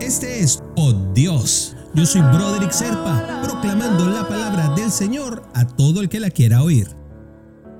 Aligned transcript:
Este 0.00 0.40
es 0.40 0.62
Oh 0.76 0.92
Dios. 1.12 1.74
Yo 1.94 2.06
soy 2.06 2.20
Broderick 2.20 2.70
Serpa, 2.70 3.40
proclamando 3.42 4.08
la 4.08 4.28
palabra 4.28 4.74
del 4.76 4.90
Señor 4.90 5.42
a 5.54 5.66
todo 5.66 6.00
el 6.00 6.08
que 6.08 6.20
la 6.20 6.30
quiera 6.30 6.62
oír. 6.62 6.88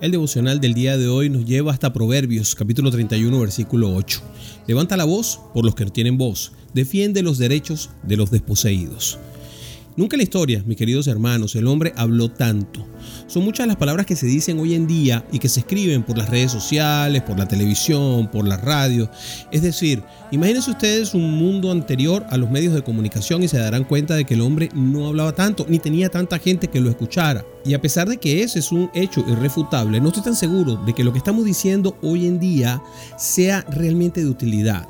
El 0.00 0.10
devocional 0.10 0.60
del 0.60 0.74
día 0.74 0.96
de 0.96 1.06
hoy 1.06 1.30
nos 1.30 1.44
lleva 1.44 1.72
hasta 1.72 1.92
Proverbios, 1.92 2.56
capítulo 2.56 2.90
31, 2.90 3.38
versículo 3.38 3.94
8. 3.94 4.20
Levanta 4.66 4.96
la 4.96 5.04
voz 5.04 5.40
por 5.54 5.64
los 5.64 5.76
que 5.76 5.84
no 5.84 5.92
tienen 5.92 6.18
voz, 6.18 6.52
defiende 6.74 7.22
los 7.22 7.38
derechos 7.38 7.90
de 8.02 8.16
los 8.16 8.32
desposeídos. 8.32 9.20
Nunca 9.94 10.16
en 10.16 10.20
la 10.20 10.24
historia, 10.24 10.62
mis 10.64 10.78
queridos 10.78 11.06
hermanos, 11.06 11.54
el 11.54 11.66
hombre 11.66 11.92
habló 11.96 12.30
tanto. 12.30 12.86
Son 13.26 13.44
muchas 13.44 13.66
las 13.66 13.76
palabras 13.76 14.06
que 14.06 14.16
se 14.16 14.24
dicen 14.24 14.58
hoy 14.58 14.74
en 14.74 14.86
día 14.86 15.26
y 15.30 15.38
que 15.38 15.50
se 15.50 15.60
escriben 15.60 16.02
por 16.02 16.16
las 16.16 16.30
redes 16.30 16.50
sociales, 16.50 17.20
por 17.22 17.38
la 17.38 17.46
televisión, 17.46 18.30
por 18.30 18.48
la 18.48 18.56
radio. 18.56 19.10
Es 19.50 19.60
decir, 19.60 20.02
imagínense 20.30 20.70
ustedes 20.70 21.12
un 21.12 21.32
mundo 21.32 21.70
anterior 21.70 22.24
a 22.30 22.38
los 22.38 22.50
medios 22.50 22.72
de 22.72 22.82
comunicación 22.82 23.42
y 23.42 23.48
se 23.48 23.58
darán 23.58 23.84
cuenta 23.84 24.14
de 24.14 24.24
que 24.24 24.32
el 24.32 24.40
hombre 24.40 24.70
no 24.74 25.08
hablaba 25.08 25.34
tanto, 25.34 25.66
ni 25.68 25.78
tenía 25.78 26.08
tanta 26.08 26.38
gente 26.38 26.68
que 26.68 26.80
lo 26.80 26.88
escuchara. 26.88 27.44
Y 27.66 27.74
a 27.74 27.80
pesar 27.82 28.08
de 28.08 28.16
que 28.16 28.42
ese 28.42 28.60
es 28.60 28.72
un 28.72 28.90
hecho 28.94 29.22
irrefutable, 29.28 30.00
no 30.00 30.08
estoy 30.08 30.22
tan 30.22 30.36
seguro 30.36 30.76
de 30.86 30.94
que 30.94 31.04
lo 31.04 31.12
que 31.12 31.18
estamos 31.18 31.44
diciendo 31.44 31.98
hoy 32.00 32.26
en 32.26 32.40
día 32.40 32.82
sea 33.18 33.60
realmente 33.68 34.22
de 34.22 34.30
utilidad. 34.30 34.88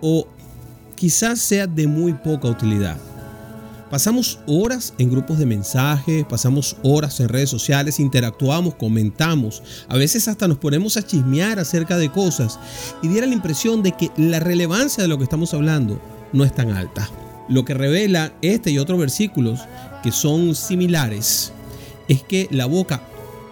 O 0.00 0.28
quizás 0.94 1.40
sea 1.40 1.66
de 1.66 1.88
muy 1.88 2.12
poca 2.12 2.48
utilidad. 2.48 2.96
Pasamos 3.90 4.38
horas 4.46 4.94
en 4.98 5.10
grupos 5.10 5.38
de 5.40 5.46
mensajes, 5.46 6.24
pasamos 6.24 6.76
horas 6.84 7.18
en 7.18 7.28
redes 7.28 7.50
sociales, 7.50 7.98
interactuamos, 7.98 8.76
comentamos, 8.76 9.64
a 9.88 9.96
veces 9.96 10.28
hasta 10.28 10.46
nos 10.46 10.58
ponemos 10.58 10.96
a 10.96 11.02
chismear 11.04 11.58
acerca 11.58 11.98
de 11.98 12.08
cosas 12.08 12.60
y 13.02 13.08
diera 13.08 13.26
la 13.26 13.34
impresión 13.34 13.82
de 13.82 13.90
que 13.90 14.12
la 14.16 14.38
relevancia 14.38 15.02
de 15.02 15.08
lo 15.08 15.18
que 15.18 15.24
estamos 15.24 15.54
hablando 15.54 16.00
no 16.32 16.44
es 16.44 16.54
tan 16.54 16.70
alta. 16.70 17.10
Lo 17.48 17.64
que 17.64 17.74
revela 17.74 18.32
este 18.42 18.70
y 18.70 18.78
otros 18.78 19.00
versículos 19.00 19.58
que 20.04 20.12
son 20.12 20.54
similares 20.54 21.52
es 22.06 22.22
que 22.22 22.46
la 22.52 22.66
boca 22.66 23.02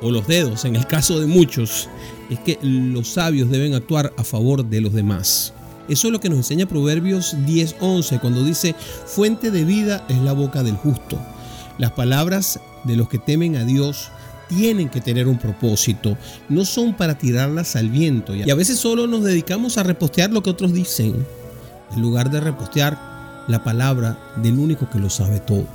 o 0.03 0.13
los 0.13 0.29
dedos, 0.29 0.65
en 0.65 0.77
el 0.77 0.87
caso 0.87 1.19
de 1.19 1.27
muchos, 1.27 1.89
es 2.31 2.39
que 2.39 2.61
los 2.63 3.09
sabios 3.09 3.51
deben 3.51 3.75
actuar 3.75 4.13
a 4.17 4.23
favor 4.23 4.65
de 4.65 4.83
los 4.83 4.93
demás. 4.93 5.53
Eso 5.89 6.09
es 6.09 6.13
lo 6.13 6.21
que 6.21 6.29
nos 6.29 6.39
enseña 6.39 6.67
Proverbios 6.67 7.37
10:11 7.47 8.21
cuando 8.21 8.45
dice, 8.45 8.75
fuente 9.07 9.51
de 9.51 9.65
vida 9.65 10.05
es 10.09 10.19
la 10.19 10.33
boca 10.33 10.63
del 10.63 10.77
justo. 10.77 11.19
Las 11.79 11.93
palabras 11.93 12.61
de 12.85 12.97
los 12.97 13.09
que 13.09 13.19
temen 13.19 13.57
a 13.57 13.65
Dios 13.65 14.11
tienen 14.49 14.89
que 14.89 15.01
tener 15.01 15.29
un 15.29 15.39
propósito, 15.39 16.17
no 16.49 16.65
son 16.65 16.95
para 16.95 17.19
tirarlas 17.19 17.77
al 17.77 17.91
viento. 17.91 18.35
Y 18.35 18.51
a 18.51 18.55
veces 18.55 18.79
solo 18.79 19.07
nos 19.07 19.23
dedicamos 19.23 19.79
a 19.79 19.83
repostear 19.83 20.31
lo 20.31 20.43
que 20.43 20.51
otros 20.51 20.73
dicen, 20.73 21.27
en 21.95 22.03
lugar 22.03 22.31
de 22.31 22.41
repostear 22.41 22.99
la 23.47 23.63
palabra 23.63 24.19
del 24.37 24.59
único 24.59 24.89
que 24.89 24.99
lo 24.99 25.11
sabe 25.11 25.41
todo. 25.41 25.67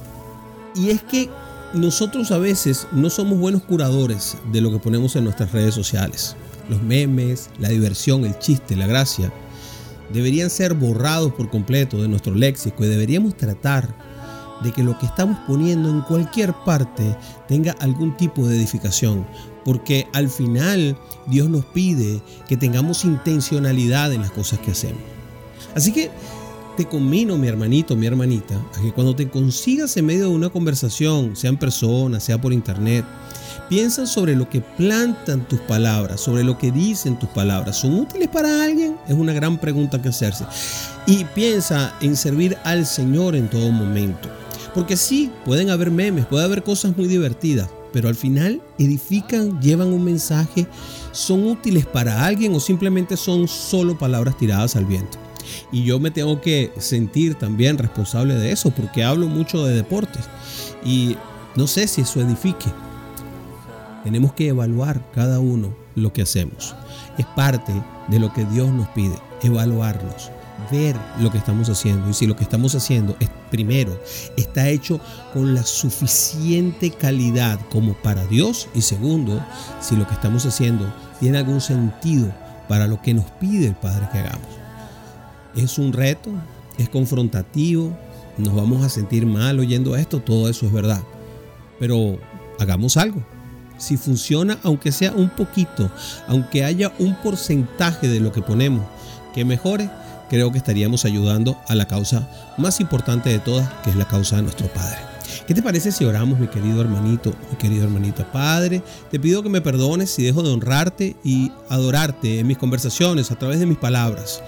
Y 0.75 0.89
es 0.89 1.03
que 1.03 1.29
nosotros 1.73 2.31
a 2.31 2.37
veces 2.37 2.87
no 2.91 3.09
somos 3.09 3.39
buenos 3.39 3.63
curadores 3.63 4.37
de 4.51 4.61
lo 4.61 4.71
que 4.71 4.79
ponemos 4.79 5.15
en 5.15 5.23
nuestras 5.23 5.51
redes 5.51 5.73
sociales. 5.73 6.35
Los 6.69 6.81
memes, 6.81 7.49
la 7.59 7.69
diversión, 7.69 8.25
el 8.25 8.37
chiste, 8.39 8.75
la 8.75 8.87
gracia 8.87 9.31
deberían 10.11 10.49
ser 10.49 10.73
borrados 10.73 11.33
por 11.33 11.49
completo 11.49 12.01
de 12.01 12.07
nuestro 12.07 12.33
léxico 12.35 12.83
y 12.83 12.87
deberíamos 12.87 13.35
tratar 13.37 13.87
de 14.63 14.71
que 14.71 14.83
lo 14.83 14.97
que 14.97 15.05
estamos 15.05 15.37
poniendo 15.47 15.89
en 15.89 16.01
cualquier 16.01 16.53
parte 16.65 17.15
tenga 17.47 17.73
algún 17.79 18.15
tipo 18.15 18.47
de 18.47 18.55
edificación, 18.55 19.25
porque 19.65 20.07
al 20.13 20.29
final 20.29 20.97
Dios 21.27 21.49
nos 21.49 21.65
pide 21.65 22.21
que 22.47 22.57
tengamos 22.57 23.03
intencionalidad 23.05 24.13
en 24.13 24.21
las 24.21 24.31
cosas 24.31 24.59
que 24.59 24.71
hacemos. 24.71 25.01
Así 25.75 25.91
que 25.91 26.11
te 26.77 26.85
conmino, 26.85 27.37
mi 27.37 27.47
hermanito, 27.47 27.95
mi 27.95 28.07
hermanita, 28.07 28.55
a 28.75 28.81
que 28.81 28.91
cuando 28.93 29.15
te 29.15 29.29
consigas 29.29 29.95
en 29.97 30.05
medio 30.05 30.29
de 30.29 30.35
una 30.35 30.49
conversación, 30.49 31.35
sea 31.35 31.49
en 31.49 31.57
persona, 31.57 32.19
sea 32.19 32.39
por 32.39 32.53
internet, 32.53 33.05
Piensa 33.73 34.05
sobre 34.05 34.35
lo 34.35 34.47
que 34.47 34.61
plantan 34.61 35.47
tus 35.47 35.59
palabras, 35.61 36.21
sobre 36.21 36.43
lo 36.43 36.59
que 36.59 36.71
dicen 36.71 37.17
tus 37.17 37.29
palabras. 37.29 37.77
¿Son 37.77 37.95
útiles 37.95 38.27
para 38.27 38.63
alguien? 38.63 38.97
Es 39.07 39.15
una 39.15 39.33
gran 39.33 39.57
pregunta 39.57 39.99
que 39.99 40.09
hacerse. 40.09 40.45
Y 41.07 41.23
piensa 41.23 41.95
en 41.99 42.15
servir 42.15 42.55
al 42.65 42.85
Señor 42.85 43.35
en 43.35 43.49
todo 43.49 43.71
momento. 43.71 44.29
Porque 44.75 44.95
sí, 44.95 45.31
pueden 45.43 45.71
haber 45.71 45.89
memes, 45.89 46.27
puede 46.27 46.45
haber 46.45 46.61
cosas 46.61 46.95
muy 46.95 47.07
divertidas, 47.07 47.67
pero 47.91 48.09
al 48.09 48.13
final 48.13 48.61
edifican, 48.77 49.59
llevan 49.59 49.91
un 49.91 50.03
mensaje, 50.03 50.67
son 51.11 51.43
útiles 51.43 51.87
para 51.87 52.27
alguien 52.27 52.53
o 52.53 52.59
simplemente 52.59 53.17
son 53.17 53.47
solo 53.47 53.97
palabras 53.97 54.37
tiradas 54.37 54.75
al 54.75 54.85
viento. 54.85 55.17
Y 55.71 55.83
yo 55.83 55.99
me 55.99 56.11
tengo 56.11 56.41
que 56.41 56.71
sentir 56.77 57.33
también 57.33 57.79
responsable 57.79 58.35
de 58.35 58.51
eso 58.51 58.69
porque 58.69 59.03
hablo 59.03 59.25
mucho 59.25 59.65
de 59.65 59.73
deportes 59.73 60.25
y 60.85 61.17
no 61.55 61.65
sé 61.65 61.87
si 61.87 62.01
eso 62.01 62.21
edifique. 62.21 62.67
Tenemos 64.03 64.33
que 64.33 64.49
evaluar 64.49 65.01
cada 65.13 65.39
uno 65.39 65.73
lo 65.95 66.11
que 66.11 66.23
hacemos. 66.23 66.75
Es 67.17 67.25
parte 67.25 67.73
de 68.09 68.19
lo 68.19 68.33
que 68.33 68.43
Dios 68.45 68.69
nos 68.71 68.87
pide, 68.89 69.15
evaluarnos, 69.41 70.29
ver 70.71 70.95
lo 71.19 71.31
que 71.31 71.37
estamos 71.37 71.69
haciendo. 71.69 72.09
Y 72.09 72.13
si 72.13 72.27
lo 72.27 72.35
que 72.35 72.43
estamos 72.43 72.75
haciendo 72.75 73.15
es, 73.21 73.29
primero, 73.49 73.97
está 74.35 74.67
hecho 74.67 74.99
con 75.33 75.55
la 75.55 75.63
suficiente 75.63 76.91
calidad 76.91 77.59
como 77.71 77.93
para 77.93 78.25
Dios. 78.25 78.67
Y 78.75 78.81
segundo, 78.81 79.41
si 79.79 79.95
lo 79.95 80.05
que 80.05 80.15
estamos 80.15 80.45
haciendo 80.45 80.93
tiene 81.21 81.37
algún 81.37 81.61
sentido 81.61 82.29
para 82.67 82.87
lo 82.87 83.01
que 83.01 83.13
nos 83.13 83.25
pide 83.31 83.67
el 83.67 83.75
Padre 83.75 84.09
que 84.11 84.19
hagamos. 84.19 84.47
Es 85.55 85.77
un 85.77 85.93
reto, 85.93 86.31
es 86.77 86.89
confrontativo, 86.89 87.95
nos 88.37 88.53
vamos 88.53 88.83
a 88.83 88.89
sentir 88.89 89.25
mal 89.25 89.59
oyendo 89.59 89.95
esto, 89.95 90.19
todo 90.19 90.49
eso 90.49 90.65
es 90.65 90.73
verdad. 90.73 91.01
Pero 91.79 92.17
hagamos 92.59 92.97
algo 92.97 93.23
si 93.83 93.97
funciona, 93.97 94.57
aunque 94.63 94.91
sea 94.91 95.11
un 95.11 95.29
poquito, 95.29 95.91
aunque 96.27 96.63
haya 96.63 96.91
un 96.99 97.15
porcentaje 97.15 98.07
de 98.07 98.19
lo 98.19 98.31
que 98.31 98.41
ponemos 98.41 98.85
que 99.33 99.45
mejore, 99.45 99.89
creo 100.29 100.51
que 100.51 100.57
estaríamos 100.57 101.05
ayudando 101.05 101.59
a 101.67 101.75
la 101.75 101.85
causa 101.85 102.27
más 102.57 102.79
importante 102.79 103.29
de 103.29 103.39
todas, 103.39 103.69
que 103.83 103.89
es 103.89 103.95
la 103.95 104.07
causa 104.07 104.37
de 104.37 104.43
nuestro 104.43 104.67
Padre. 104.67 105.12
¿Qué 105.47 105.53
te 105.53 105.61
parece 105.61 105.91
si 105.91 106.05
oramos, 106.05 106.39
mi 106.39 106.47
querido 106.47 106.81
hermanito, 106.81 107.33
mi 107.51 107.57
querido 107.57 107.83
hermanita? 107.83 108.31
Padre, 108.31 108.81
te 109.11 109.19
pido 109.19 109.43
que 109.43 109.49
me 109.49 109.61
perdones 109.61 110.09
si 110.09 110.23
dejo 110.23 110.43
de 110.43 110.51
honrarte 110.51 111.15
y 111.23 111.51
adorarte 111.69 112.39
en 112.39 112.47
mis 112.47 112.57
conversaciones 112.57 113.31
a 113.31 113.35
través 113.35 113.59
de 113.59 113.65
mis 113.65 113.77
palabras. 113.77 114.41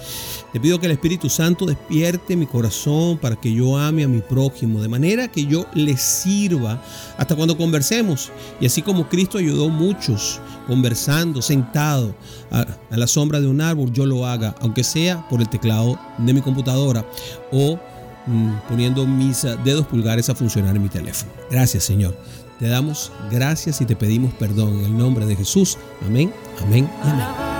Te 0.53 0.59
pido 0.61 0.79
que 0.79 0.85
el 0.85 0.93
Espíritu 0.93 1.29
Santo 1.29 1.65
despierte 1.65 2.37
mi 2.37 2.45
corazón 2.45 3.17
para 3.17 3.35
que 3.35 3.53
yo 3.53 3.77
ame 3.77 4.05
a 4.05 4.07
mi 4.07 4.21
prójimo, 4.21 4.81
de 4.81 4.87
manera 4.87 5.27
que 5.27 5.45
yo 5.45 5.65
le 5.73 5.97
sirva 5.97 6.81
hasta 7.17 7.35
cuando 7.35 7.57
conversemos. 7.57 8.31
Y 8.61 8.65
así 8.65 8.81
como 8.81 9.09
Cristo 9.09 9.37
ayudó 9.37 9.65
a 9.65 9.69
muchos 9.69 10.39
conversando, 10.65 11.41
sentado 11.41 12.15
a, 12.51 12.65
a 12.89 12.97
la 12.97 13.07
sombra 13.07 13.41
de 13.41 13.47
un 13.47 13.59
árbol, 13.59 13.91
yo 13.91 14.05
lo 14.05 14.25
haga, 14.25 14.55
aunque 14.61 14.85
sea 14.85 15.27
por 15.27 15.41
el 15.41 15.49
teclado 15.49 15.99
de 16.19 16.33
mi 16.33 16.41
computadora 16.41 17.05
o 17.51 17.77
poniendo 18.67 19.05
mis 19.05 19.43
eh, 19.43 19.55
dedos 19.63 19.85
pulgares 19.87 20.29
a 20.29 20.35
funcionar 20.35 20.75
en 20.75 20.83
mi 20.83 20.89
teléfono. 20.89 21.31
Gracias 21.49 21.83
Señor. 21.83 22.17
Te 22.59 22.67
damos 22.67 23.11
gracias 23.29 23.81
y 23.81 23.85
te 23.85 23.95
pedimos 23.95 24.33
perdón 24.35 24.79
en 24.79 24.85
el 24.85 24.97
nombre 24.97 25.25
de 25.25 25.35
Jesús. 25.35 25.77
Amén, 26.05 26.33
amén 26.61 26.89
y 27.03 27.09
amén. 27.09 27.54